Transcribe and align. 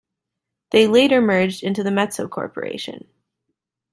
They 0.71 0.87
later 0.87 1.21
merged 1.21 1.61
into 1.61 1.83
the 1.83 1.91
Metso 1.91 2.27
Corporation. 2.27 3.07